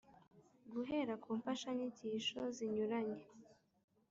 -guhera 0.69 1.13
ku 1.23 1.29
mfashanyigisho 1.37 2.39
zinyuranye 2.55 3.21